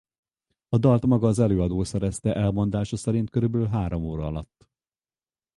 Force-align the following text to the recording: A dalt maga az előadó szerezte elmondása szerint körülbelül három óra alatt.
A 0.69 0.77
dalt 0.77 1.05
maga 1.05 1.27
az 1.27 1.39
előadó 1.39 1.83
szerezte 1.83 2.33
elmondása 2.35 2.97
szerint 2.97 3.29
körülbelül 3.29 3.67
három 3.67 4.03
óra 4.03 4.25
alatt. 4.25 4.69